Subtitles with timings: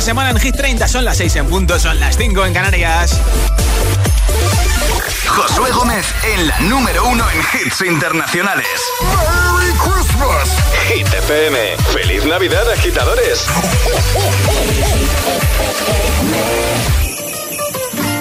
[0.00, 0.88] la semana en Hit 30.
[0.88, 3.20] Son las 6 en punto, son las 5 en Canarias.
[5.26, 8.66] Josué Gómez en la número uno en hits internacionales.
[9.02, 10.56] ¡Merry Christmas!
[10.88, 11.76] Hit FM.
[11.92, 13.44] ¡Feliz Navidad, agitadores!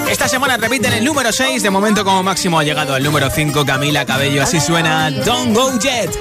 [0.10, 1.64] Esta semana repiten el número 6.
[1.64, 3.66] De momento, como máximo, ha llegado al número 5.
[3.66, 4.44] Camila Cabello.
[4.44, 6.12] Así suena Don't Go Jet.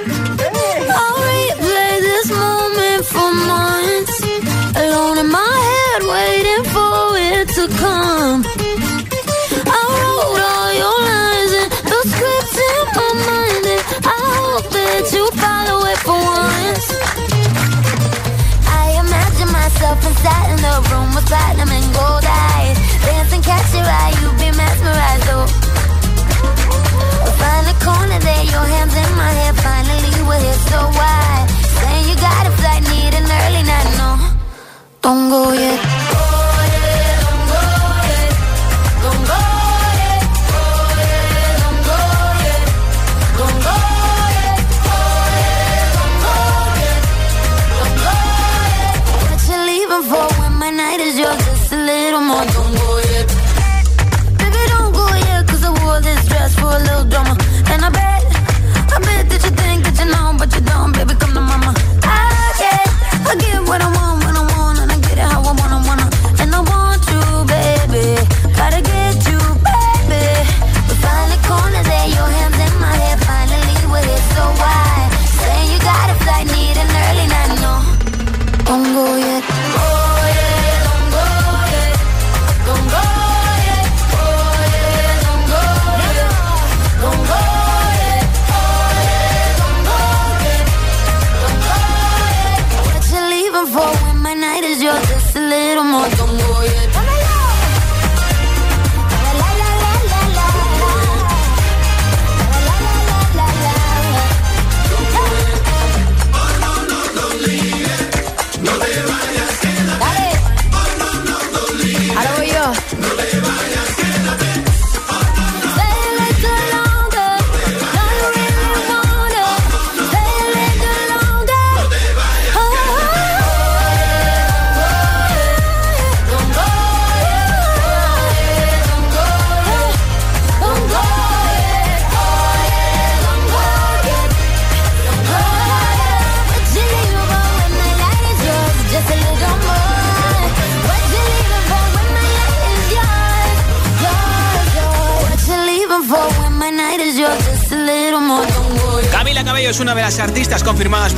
[4.89, 8.41] Alone in my head, waiting for it to come.
[9.69, 15.05] I wrote all your lines and the scripts in my mind, and I hope that
[15.13, 16.89] you follow it for once.
[18.65, 23.85] I imagine myself inside in the room with platinum and gold eyes, dancing, catch your
[23.85, 25.29] eye, you be mesmerized.
[25.37, 25.45] Oh.
[27.37, 29.53] Find a corner there, your hands in my hair.
[29.53, 31.45] Finally, we're here, so why?
[31.77, 34.38] Saying you got a flight, need an early night, no.
[35.03, 36.28] Don't go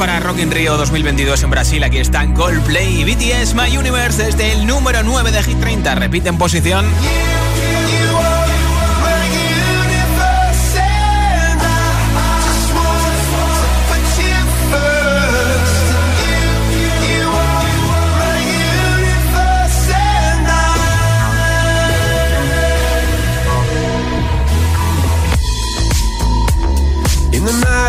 [0.01, 1.85] para Rock in Rio 2022 en Brasil.
[1.85, 5.95] Aquí están Coldplay y BTS My Universe desde el número 9 de Hit 30.
[5.95, 6.87] Repiten posición.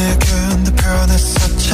[0.00, 1.70] 내겐 더 변했었지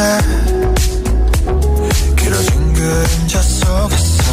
[2.17, 4.33] 길어진 그림자 속에서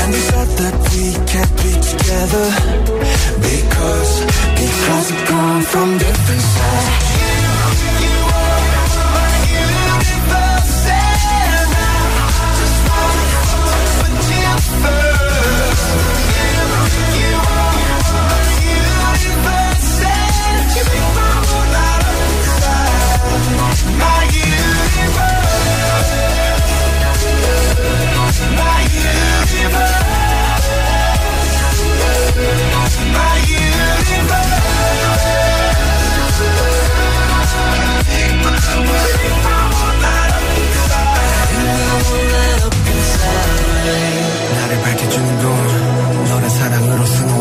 [0.00, 2.46] And you said that we can't be together
[3.42, 4.20] Because,
[4.54, 7.19] because we've come from different sides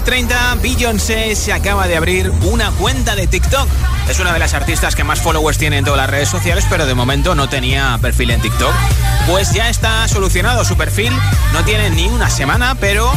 [0.00, 3.68] Hit 30, Beyoncé se acaba de abrir una cuenta de TikTok.
[4.08, 6.86] Es una de las artistas que más followers tiene en todas las redes sociales, pero
[6.86, 8.72] de momento no tenía perfil en TikTok.
[9.26, 11.12] Pues ya está solucionado su perfil,
[11.52, 13.12] no tiene ni una semana, pero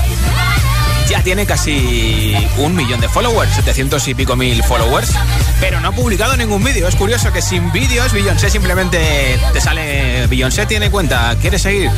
[1.09, 5.11] ya tiene casi un millón de followers, 700 y pico mil followers,
[5.59, 6.87] pero no ha publicado ningún vídeo.
[6.87, 11.91] Es curioso que sin vídeos Beyoncé simplemente te sale Beyoncé tiene cuenta, ¿quieres seguir?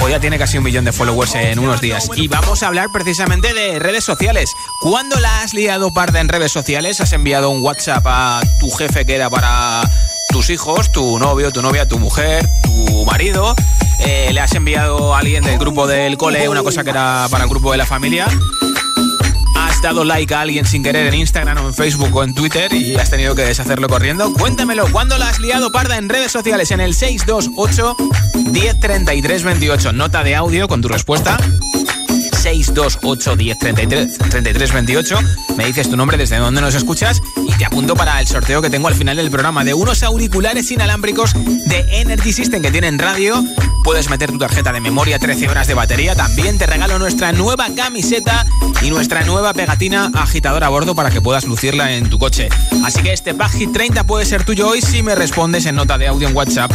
[0.00, 2.10] Pues ya tiene casi un millón de followers en unos días.
[2.16, 4.50] Y vamos a hablar precisamente de redes sociales.
[4.80, 7.00] ¿Cuándo la has liado parda en redes sociales?
[7.00, 9.82] ¿Has enviado un WhatsApp a tu jefe que era para
[10.28, 13.54] tus hijos, tu novio, tu novia, tu mujer, tu marido?
[14.00, 17.44] Eh, ¿Le has enviado a alguien del grupo del cole una cosa que era para
[17.44, 18.26] el grupo de la familia?
[19.56, 22.72] ¿Has dado like a alguien sin querer en Instagram o en Facebook o en Twitter
[22.72, 24.32] y has tenido que deshacerlo corriendo?
[24.32, 24.90] Cuéntamelo.
[24.90, 26.70] ¿Cuándo la has liado parda en redes sociales?
[26.70, 27.96] En el 628
[28.52, 29.92] 103328.
[29.92, 31.38] Nota de audio con tu respuesta
[32.48, 35.18] 628 10 33, 28.
[35.56, 38.70] Me dices tu nombre, desde dónde nos escuchas y te apunto para el sorteo que
[38.70, 43.44] tengo al final del programa de unos auriculares inalámbricos de Energy System que tienen radio.
[43.84, 46.14] Puedes meter tu tarjeta de memoria, 13 horas de batería.
[46.14, 48.46] También te regalo nuestra nueva camiseta
[48.82, 52.48] y nuestra nueva pegatina agitadora a bordo para que puedas lucirla en tu coche.
[52.82, 56.08] Así que este Pack 30 puede ser tuyo hoy si me respondes en nota de
[56.08, 56.72] audio en WhatsApp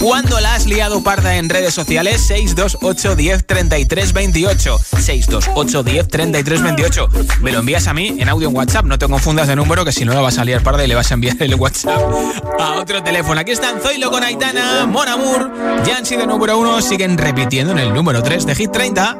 [0.00, 2.20] ¿Cuándo la has liado parda en redes sociales?
[2.20, 4.78] 628 10 33 28.
[4.78, 7.08] 628 10 33 28.
[7.40, 8.84] Me lo envías a mí en audio en WhatsApp.
[8.84, 10.94] No te confundas de número que si no la vas a liar parda y le
[10.94, 12.00] vas a enviar el WhatsApp
[12.60, 13.40] a otro teléfono.
[13.40, 15.50] Aquí están Zoilo con Aitana, Mon Amour.
[15.84, 19.16] Ya han sido número uno, siguen repitiendo en el número 3 de Hit 30.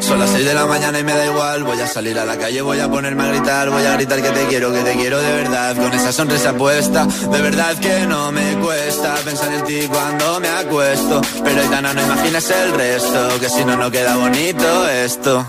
[0.00, 1.64] Son las 6 de la mañana y me da igual.
[1.64, 3.70] Voy a salir a la calle, voy a ponerme a gritar.
[3.70, 5.74] Voy a gritar que te quiero, que te quiero de verdad.
[5.74, 10.40] Con esa sonrisa puesta, de verdad que no me cuesta pensar en ti cuando no
[10.40, 11.20] me acuesto.
[11.44, 15.44] Pero Aitana, no imaginas el resto, que si no, no queda bonito esto.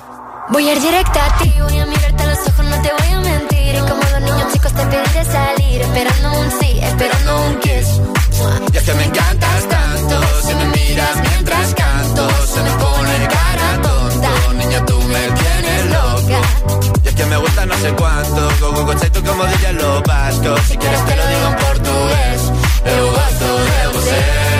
[0.49, 3.13] Voy a ir directa a ti, voy a mirarte a los ojos, no te voy
[3.13, 3.75] a mentir.
[3.75, 8.01] Y como los niños chicos te pediré salir, esperando un sí, esperando un kiss.
[8.73, 13.81] Y es que me encantas tanto, si me miras mientras canto, se me pone cara
[13.81, 14.31] tonta.
[14.53, 16.98] Niña, tú me tienes loca.
[17.19, 20.61] Que me gusta no sé cuánto, go, tú como dirían los vascos.
[20.69, 22.51] Si quieres te lo digo en portugués,
[22.85, 24.59] eu gosto de você.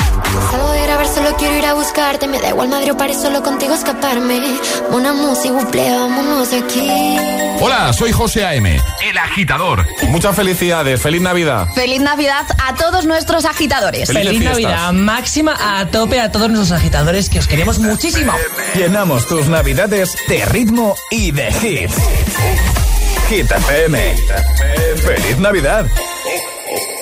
[0.49, 2.27] Salgo de grabar, solo quiero ir a buscarte.
[2.27, 4.41] Me da igual madre o París, solo contigo escaparme.
[4.91, 7.17] Una música, vámonos de aquí.
[7.59, 9.85] Hola, soy José A.M., el agitador.
[10.07, 11.67] Muchas felicidades, feliz Navidad.
[11.75, 14.07] Feliz Navidad a todos nuestros agitadores.
[14.11, 18.33] Feliz Navidad máxima a tope a todos nuestros agitadores que os queremos muchísimo.
[18.75, 21.95] Llenamos tus Navidades de ritmo y de hits.
[23.29, 24.15] Hit FM.
[24.97, 25.85] Feliz Navidad.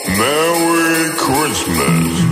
[0.07, 2.28] Merry Christmas.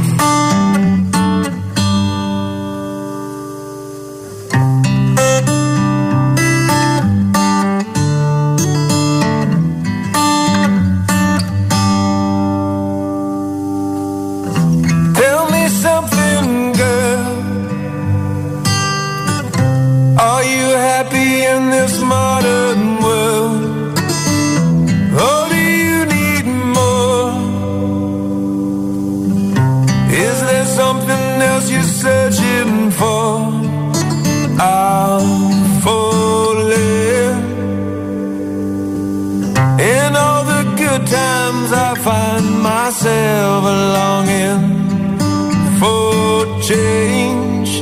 [46.68, 47.80] change.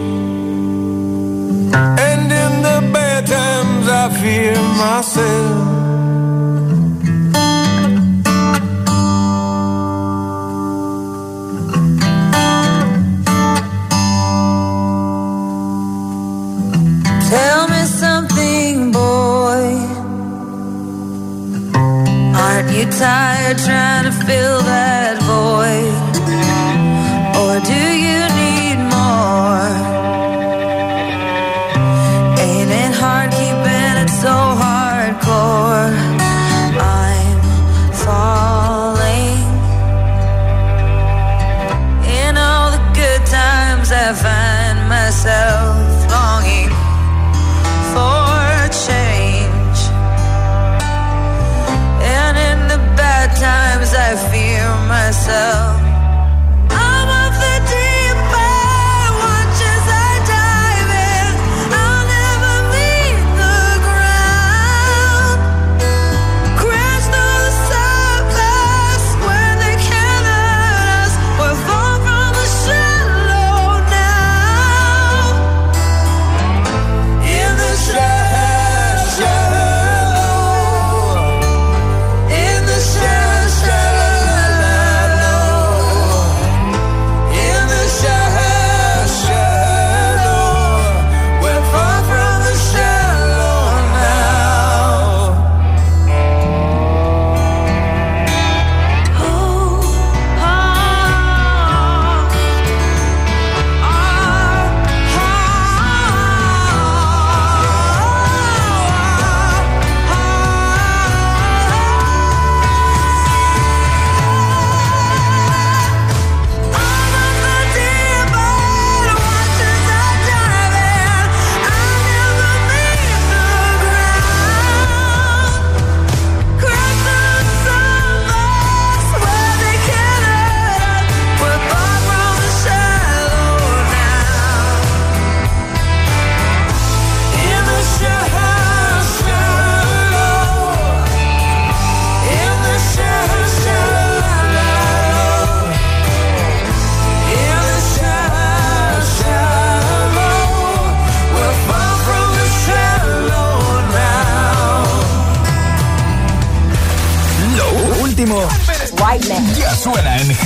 [2.07, 5.73] And in the bad times, I fear myself.
[17.31, 19.65] Tell me something, boy.
[22.37, 23.34] Aren't you tired?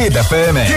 [0.10, 0.69] Hit FM.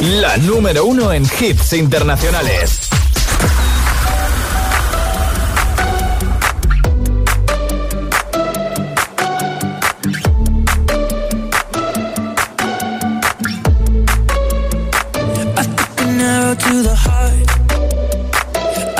[0.00, 2.88] La número uno en hits internacionales.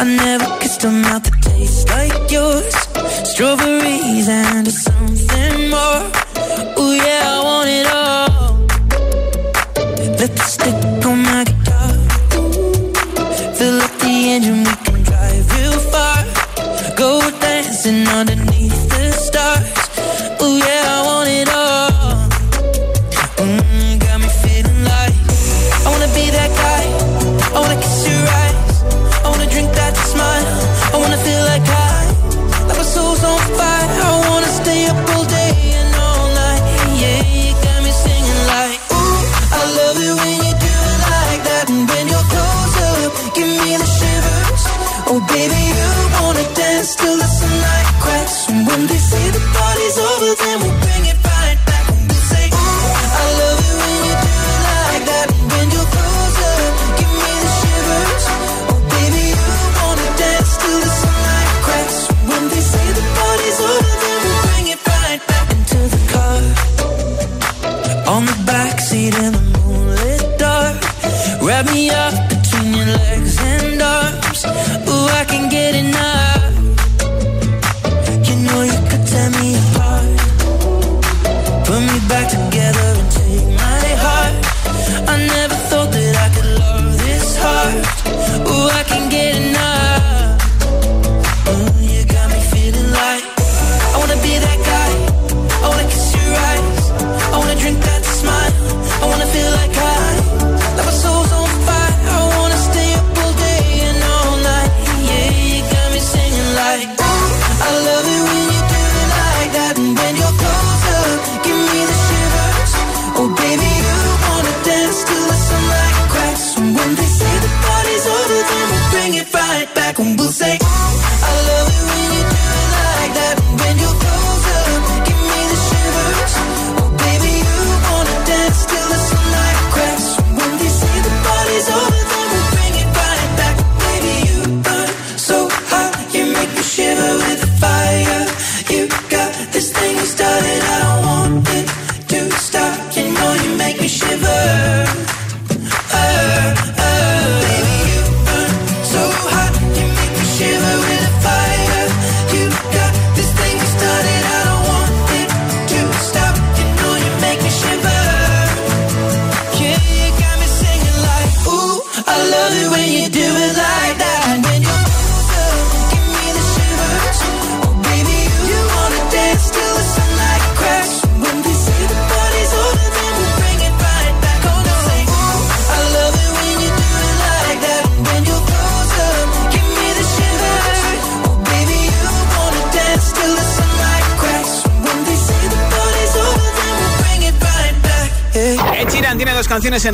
[0.01, 2.75] I never kissed a mouth that tastes like yours.
[3.31, 4.98] Strawberries and a sun.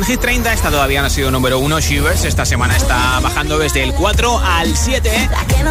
[0.07, 0.53] Hit 30.
[0.53, 1.79] Esta todavía no ha sido número uno.
[1.79, 5.29] Shivers esta semana está bajando desde el 4 al 7.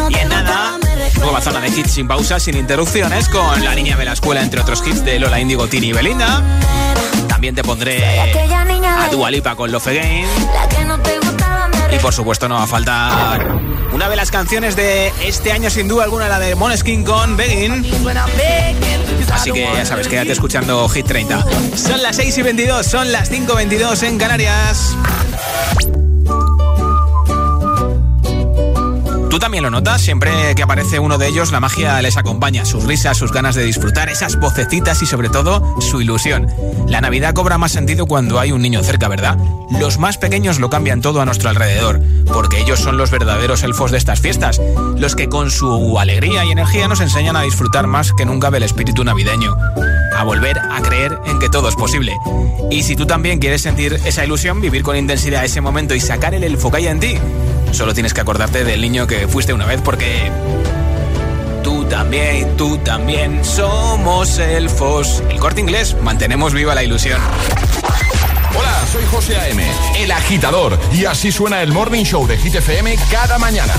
[0.09, 0.77] Y en nada,
[1.19, 4.59] nueva zona de hits sin pausas, sin interrupciones, con La Niña de la Escuela, entre
[4.59, 6.43] otros hits de Lola Indigo, Tini y Belinda.
[7.29, 8.19] También te pondré
[8.85, 10.27] a Dua Lipa con Love Again.
[11.91, 13.55] Y por supuesto no va a faltar
[13.93, 17.85] una de las canciones de este año, sin duda alguna, la de Moneskin con Begging.
[19.45, 21.45] Así que ya sabes, quédate escuchando Hit 30.
[21.75, 24.97] Son las 6 y 22, son las 5 y 22 en Canarias.
[29.45, 30.01] También lo notas?
[30.01, 32.65] Siempre que aparece uno de ellos, la magia les acompaña.
[32.65, 36.47] Sus risas, sus ganas de disfrutar, esas vocecitas y sobre todo su ilusión.
[36.87, 39.37] La Navidad cobra más sentido cuando hay un niño cerca, ¿verdad?
[39.69, 42.01] Los más pequeños lo cambian todo a nuestro alrededor,
[42.33, 44.59] porque ellos son los verdaderos elfos de estas fiestas,
[44.97, 48.63] los que con su alegría y energía nos enseñan a disfrutar más que nunca del
[48.63, 49.55] espíritu navideño,
[50.15, 52.17] a volver a creer en que todo es posible.
[52.71, 56.33] Y si tú también quieres sentir esa ilusión, vivir con intensidad ese momento y sacar
[56.33, 57.15] el elfo que hay en ti,
[57.71, 60.31] solo tienes que acordarte del niño que fuiste una vez porque
[61.63, 65.21] tú también, tú también somos elfos.
[65.29, 67.19] El corte inglés, mantenemos viva la ilusión.
[68.57, 69.63] Hola, soy José A.M.,
[69.97, 73.73] el agitador, y así suena el Morning Show de Hit FM cada mañana.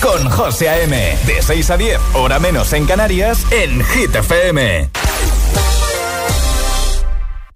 [0.00, 1.18] Con José A.M.
[1.26, 4.88] De 6 a 10, hora menos en Canarias, en Hit FM.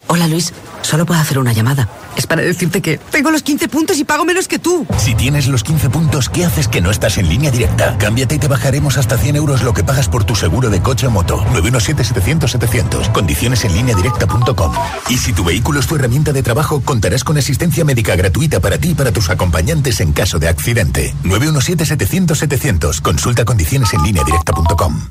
[0.08, 0.52] Hola Luis,
[0.82, 1.88] solo puedo hacer una llamada.
[2.16, 4.86] Es para decirte que tengo los 15 puntos y pago menos que tú.
[4.98, 7.96] Si tienes los 15 puntos, ¿qué haces que no estás en línea directa?
[7.98, 11.06] Cámbiate y te bajaremos hasta 100 euros lo que pagas por tu seguro de coche
[11.06, 11.44] o moto.
[11.52, 13.12] 917-700-700.
[13.12, 14.72] Condiciones en línea directa.com.
[15.08, 18.78] Y si tu vehículo es tu herramienta de trabajo, contarás con asistencia médica gratuita para
[18.78, 21.14] ti y para tus acompañantes en caso de accidente.
[21.24, 23.00] 917-700-700.
[23.00, 25.10] Consulta condiciones en línea directa.com.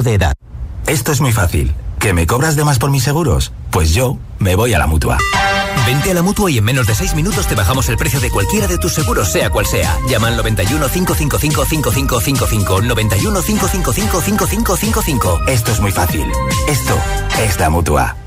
[0.03, 0.33] de edad.
[0.87, 1.73] Esto es muy fácil.
[1.99, 3.53] ¿Que me cobras de más por mis seguros?
[3.69, 5.17] Pues yo me voy a la mutua.
[5.85, 8.29] Vente a la mutua y en menos de 6 minutos te bajamos el precio de
[8.29, 9.97] cualquiera de tus seguros, sea cual sea.
[10.07, 12.81] Llama al 91 555 5555.
[12.81, 15.41] 91 555 5555.
[15.47, 16.25] Esto es muy fácil.
[16.67, 16.97] Esto
[17.39, 18.20] es la mutua.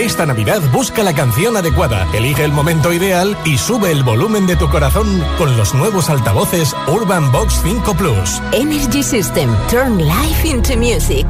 [0.00, 4.56] Esta Navidad busca la canción adecuada, elige el momento ideal y sube el volumen de
[4.56, 8.42] tu corazón con los nuevos altavoces Urban Box 5 Plus.
[8.52, 9.54] Energy System.
[9.68, 11.26] Turn life into music.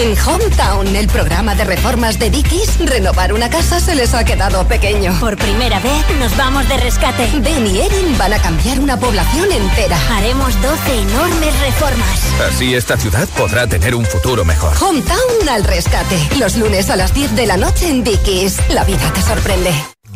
[0.00, 4.66] En Hometown, el programa de reformas de Dickies, renovar una casa se les ha quedado
[4.66, 5.14] pequeño.
[5.20, 7.28] Por primera vez nos vamos de rescate.
[7.40, 9.98] Ben y Erin van a cambiar una población entera.
[10.16, 12.18] Haremos 12 enormes reformas.
[12.48, 14.72] Así esta ciudad podrá tener un futuro mejor.
[14.82, 16.16] Hometown al rescate.
[16.38, 18.56] Los lunes a las 10 de la noche en Dickies.
[18.70, 19.99] La vida te sorprende.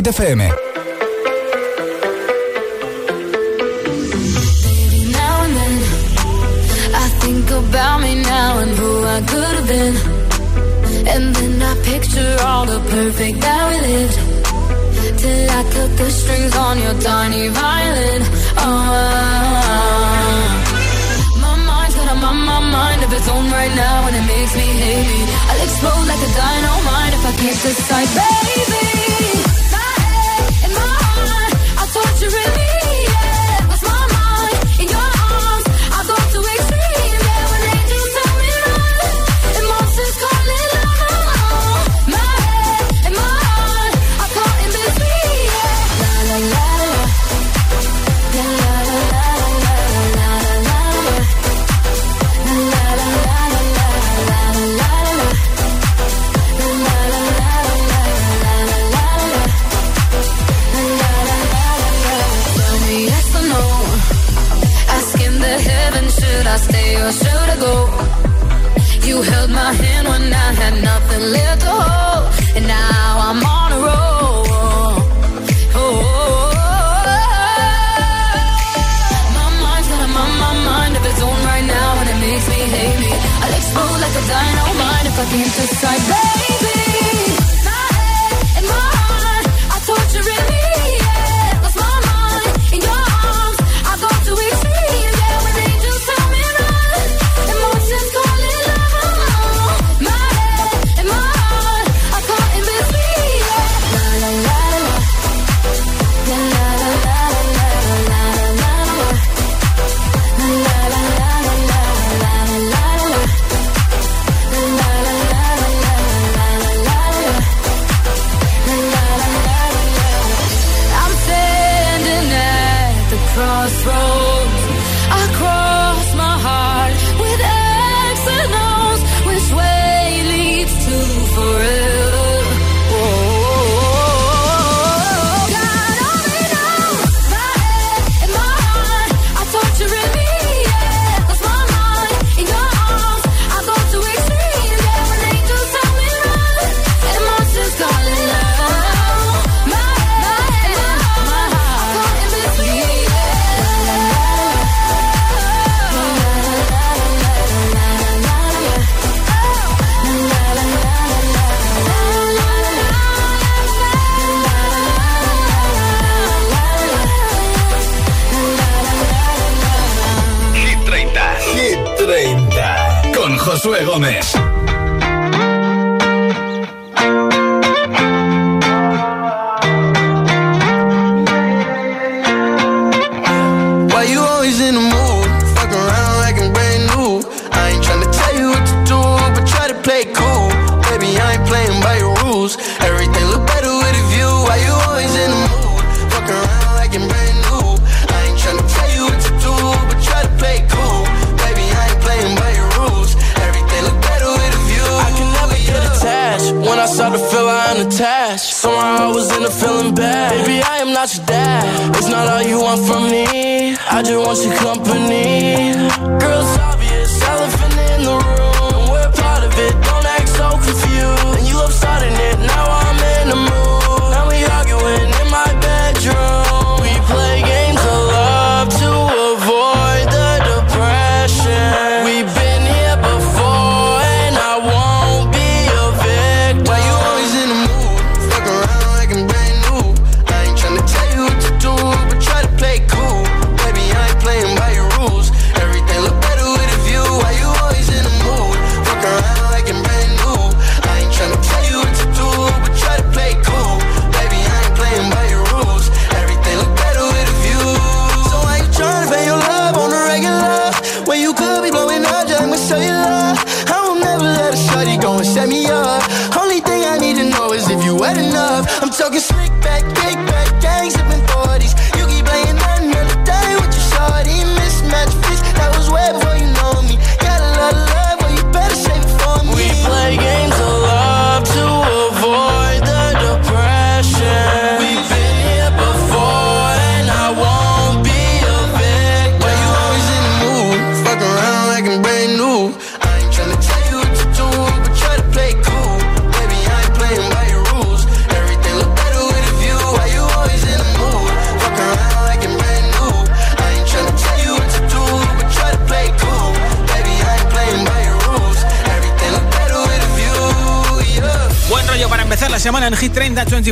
[0.00, 0.59] Hit FM.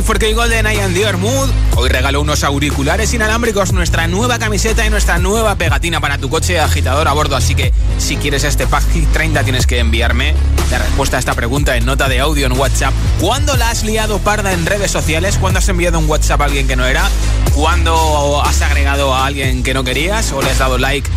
[0.01, 1.49] 30 24K Golden I am Dior Mood.
[1.75, 6.59] Hoy regalo unos auriculares inalámbricos, nuestra nueva camiseta y nuestra nueva pegatina para tu coche
[6.59, 7.35] agitador a bordo.
[7.35, 10.33] Así que si quieres este pack Hit 30 tienes que enviarme
[10.71, 12.93] la respuesta a esta pregunta en nota de audio en WhatsApp.
[13.19, 15.37] ¿Cuándo la has liado parda en redes sociales?
[15.37, 17.09] ¿Cuándo has enviado un WhatsApp a alguien que no era?
[17.53, 20.31] ¿Cuándo has agregado a alguien que no querías?
[20.31, 21.09] ¿O le has dado like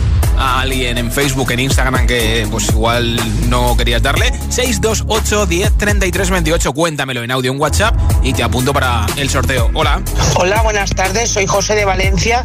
[0.42, 3.16] a alguien en Facebook, en Instagram que pues igual
[3.48, 4.32] no querías darle.
[4.48, 6.72] 628 10 33 28.
[6.72, 9.70] Cuéntamelo en audio en WhatsApp y te apunto para el sorteo.
[9.74, 10.02] Hola.
[10.34, 12.42] Hola, buenas tardes, soy José de Valencia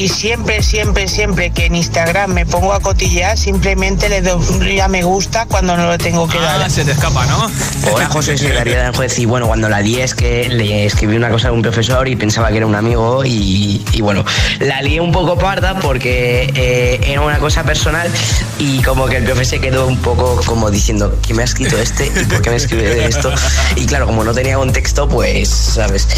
[0.00, 4.88] y siempre, siempre, siempre que en Instagram me pongo a cotillear, simplemente le doy a
[4.88, 6.62] me gusta cuando no lo tengo que dar.
[6.62, 7.50] Ah, se te escapa, ¿no?
[7.92, 11.16] Hola José, soy Darío de Juez y bueno, cuando la lié es que le escribí
[11.16, 14.24] una cosa a un profesor y pensaba que era un amigo y, y bueno,
[14.60, 18.10] la lié un poco parda porque eh, era una cosa personal
[18.58, 21.76] y como que el profe se quedó un poco como diciendo, ¿quién me ha escrito
[21.76, 22.06] este?
[22.06, 23.34] ¿Y por qué me escribe esto?
[23.76, 26.08] Y claro, como no tenía contexto, pues, ¿sabes?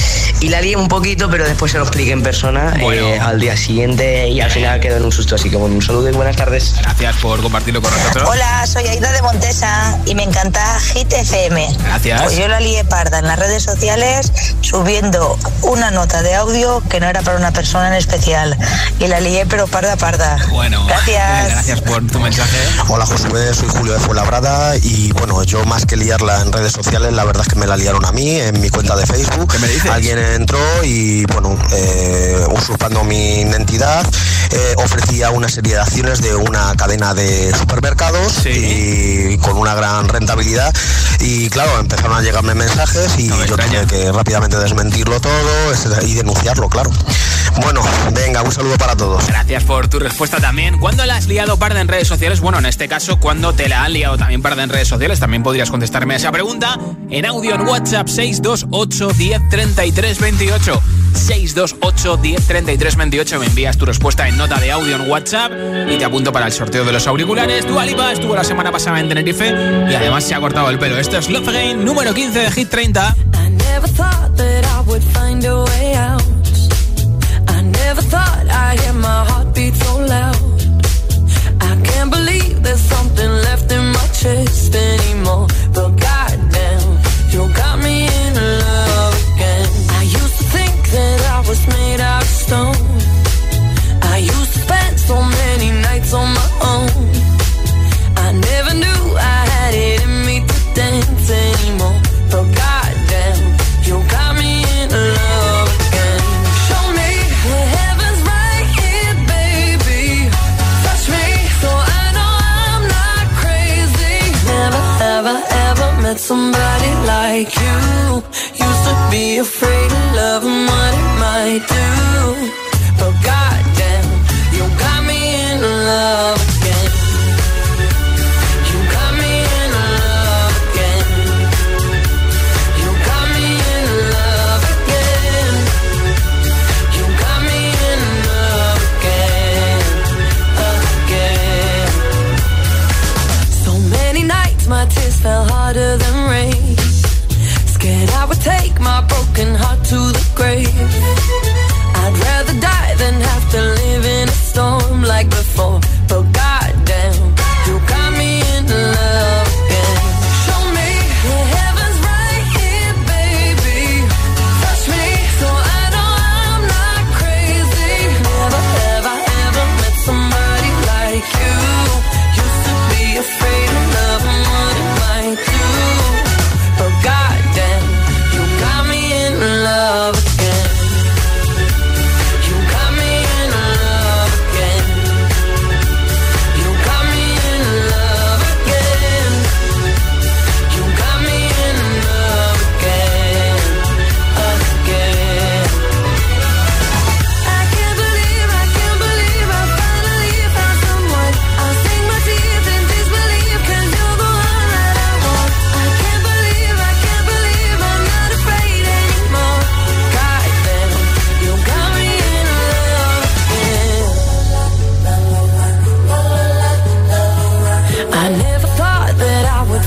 [0.41, 3.57] Y la lié un poquito, pero después se lo expliqué en persona eh, al día
[3.57, 5.35] siguiente y al final quedó en un susto.
[5.35, 6.75] Así que bueno, un saludo y buenas tardes.
[6.83, 8.29] Gracias por compartirlo con nosotros.
[8.29, 11.77] Hola, soy Aida de Montesa y me encanta Hit FM.
[11.83, 12.23] Gracias.
[12.23, 17.01] Pues yo la lié parda en las redes sociales subiendo una nota de audio que
[17.01, 18.57] no era para una persona en especial.
[19.01, 20.37] Y la lié pero parda parda.
[20.51, 21.49] Bueno, Gracias.
[21.53, 22.59] gracias por tu mensaje.
[22.89, 27.15] Hola Josué, soy Julio de Fuenlabrada y bueno, yo más que liarla en redes sociales,
[27.15, 29.55] la verdad es que me la liaron a mí en mi cuenta de Facebook.
[29.91, 34.05] Alguien entró y bueno, eh, usurpando mi identidad,
[34.51, 40.09] eh, ofrecía una serie de acciones de una cadena de supermercados y con una gran
[40.09, 40.75] rentabilidad.
[41.21, 46.69] Y claro, empezaron a llegarme mensajes y yo tuve que rápidamente desmentirlo todo y denunciarlo,
[46.69, 46.91] claro.
[47.61, 47.83] Bueno,
[48.15, 49.27] venga, un saludo para todos.
[49.27, 50.79] Gracias por tu respuesta también.
[50.79, 52.41] ¿Cuándo la has liado parda en redes sociales?
[52.41, 55.21] Bueno, en este caso, cuando te la han liado también parda en redes sociales?
[55.21, 56.79] También podrías contestarme a esa pregunta
[57.11, 60.83] en audio en WhatsApp 628 10 28.
[61.15, 63.39] 628 10 28.
[63.39, 65.53] Me envías tu respuesta en nota de audio en WhatsApp
[65.89, 67.67] y te apunto para el sorteo de los auriculares.
[67.67, 69.49] Dualipa estuvo la semana pasada en Tenerife
[69.91, 70.99] y además se ha cortado el pelo.
[70.99, 73.15] Esto es Love Again, número 15 de Hit 30.
[73.35, 76.42] I never thought that I would find a way out.
[77.95, 80.37] Never thought I'd hear my heartbeat so loud.
[81.61, 85.47] I can't believe there's something left in my chest anymore.
[85.75, 86.89] But goddamn,
[87.33, 88.33] you got me in
[88.65, 89.69] love again.
[90.01, 92.83] I used to think that I was made out of stone.
[94.15, 97.32] I used to spend so many nights on my own.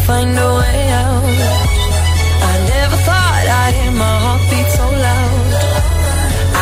[0.06, 1.24] Find a way out.
[2.52, 5.50] I never thought I'd hear my heartbeat so loud.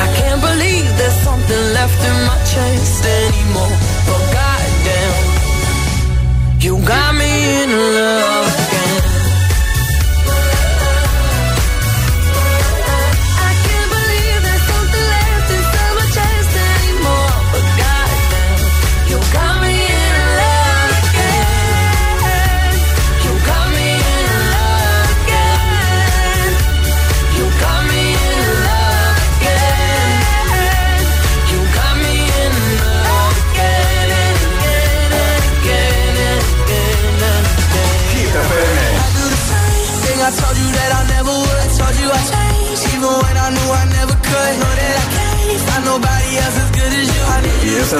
[0.03, 3.75] I can't believe there's something left in my chest anymore.
[4.07, 5.17] But goddamn,
[6.63, 7.31] you got me
[7.63, 8.22] in love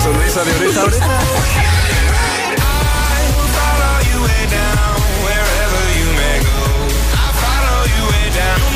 [0.01, 0.87] sonrisa de oreja a.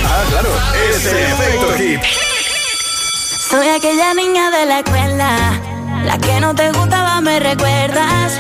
[0.06, 0.50] Ah, claro,
[0.90, 2.02] ese efecto hit.
[3.50, 5.60] Soy aquella niña de la escuela,
[6.06, 8.40] la que no te gustaba, me recuerdas.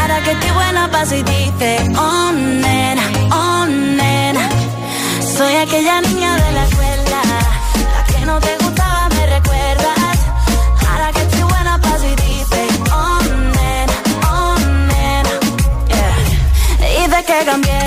[0.00, 3.52] Ahora que estoy buena, paso y dice, oh nena, oh.
[5.36, 6.71] Soy aquella niña de la escuela, la
[17.44, 17.58] Yeah.
[17.62, 17.81] Dices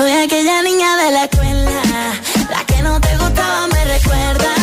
[0.00, 1.82] Soy aquella niña de la escuela,
[2.48, 4.59] la que no te gustaba, me recuerda.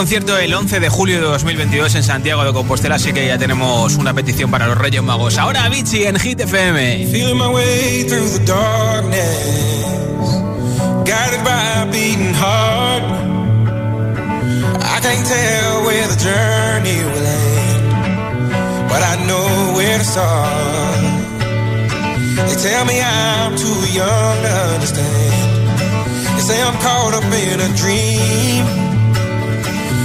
[0.00, 3.96] concierto el 11 de julio de 2022 en Santiago de Compostela, así que ya tenemos
[3.96, 5.36] una petición para los Reyes Magos.
[5.36, 7.06] Ahora Vichy en Hit FM.
[7.08, 9.18] Feeling my way through the darkness,
[11.04, 13.02] guided by a beating heart.
[14.80, 21.02] I can't tell where the journey will end, but I know where to start.
[22.48, 26.36] They tell me I'm too young to understand.
[26.36, 28.89] They say I'm caught up in a dream.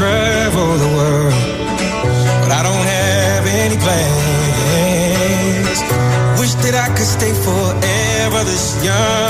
[0.00, 1.34] travel the world,
[2.40, 5.78] but I don't have any plans.
[6.40, 9.29] Wish that I could stay forever this young,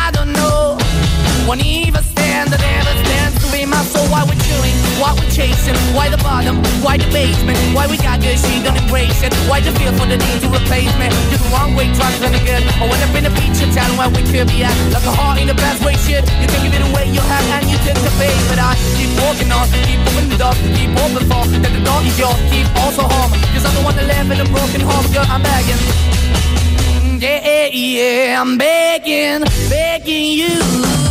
[1.51, 4.07] Won't even stand, that never to be my soul.
[4.07, 4.71] Why we're chewing,
[5.03, 8.79] why we're chasing, why the bottom, why the basement, why we got good, she don't
[8.79, 9.35] embrace it.
[9.51, 11.11] Why the feel for the need to replace me?
[11.27, 12.63] You're the wrong way, trying to good.
[12.79, 14.71] I went up in a feature town where we could be at.
[14.95, 16.23] Like a heart in the best way, shit.
[16.39, 18.39] You can give it away, you have, and you take the bait.
[18.47, 20.39] But I keep walking on, keep moving the
[20.71, 23.35] keep open for that the door is yours, keep also home.
[23.51, 25.83] Cause I'm the one that live in a broken home, girl, I'm begging.
[27.19, 31.10] Yeah, Yeah, yeah, I'm begging, begging you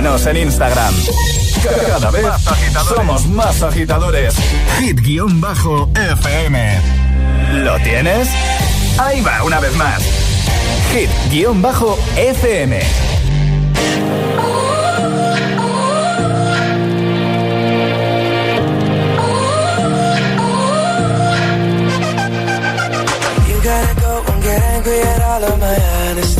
[0.00, 0.94] Síguenos en Instagram.
[1.86, 2.24] Cada vez
[2.88, 4.34] somos más agitadores.
[4.78, 5.90] Hit-FM.
[7.62, 8.30] ¿Lo tienes?
[8.98, 10.02] Ahí va, una vez más.
[10.94, 12.80] Hit-FM.
[23.48, 25.76] You gotta go and get angry at all of my
[26.08, 26.39] honesty.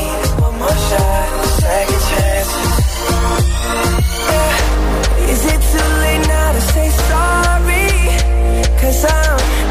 [0.61, 1.27] one shot,
[1.61, 2.51] second chance
[4.31, 5.33] yeah.
[5.33, 7.89] Is it too late now to say sorry?
[8.81, 9.70] Cause I'm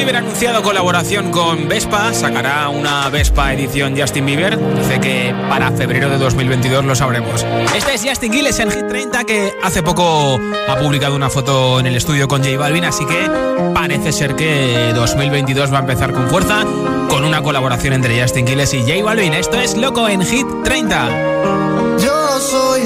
[0.00, 4.58] Bieber ha anunciado colaboración con Vespa, sacará una Vespa edición Justin Bieber.
[4.74, 7.44] Dice que para febrero de 2022 lo sabremos.
[7.76, 11.86] Este es Justin Gilles en Hit 30 que hace poco ha publicado una foto en
[11.86, 13.30] el estudio con J Balvin, así que
[13.74, 16.64] parece ser que 2022 va a empezar con fuerza
[17.10, 19.34] con una colaboración entre Justin Gilles y J Balvin.
[19.34, 21.69] Esto es Loco en Hit 30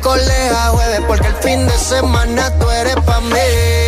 [0.00, 3.87] colega jueves porque el fin de semana tú eres pa' mí.